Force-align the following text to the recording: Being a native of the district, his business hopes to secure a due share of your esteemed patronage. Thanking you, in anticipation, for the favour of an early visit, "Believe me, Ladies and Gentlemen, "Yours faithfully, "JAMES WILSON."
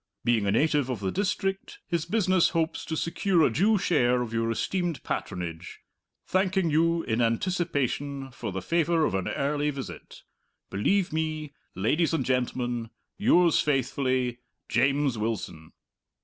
Being 0.23 0.47
a 0.47 0.51
native 0.51 0.89
of 0.89 0.99
the 0.99 1.11
district, 1.11 1.77
his 1.87 2.05
business 2.07 2.49
hopes 2.57 2.85
to 2.85 2.97
secure 2.97 3.43
a 3.43 3.51
due 3.51 3.77
share 3.77 4.23
of 4.23 4.33
your 4.33 4.49
esteemed 4.49 5.03
patronage. 5.03 5.81
Thanking 6.25 6.71
you, 6.71 7.03
in 7.03 7.21
anticipation, 7.21 8.31
for 8.31 8.51
the 8.51 8.63
favour 8.63 9.05
of 9.05 9.13
an 9.13 9.27
early 9.27 9.69
visit, 9.69 10.23
"Believe 10.71 11.13
me, 11.13 11.53
Ladies 11.75 12.15
and 12.15 12.25
Gentlemen, 12.25 12.89
"Yours 13.19 13.59
faithfully, 13.59 14.39
"JAMES 14.69 15.19
WILSON." 15.19 15.71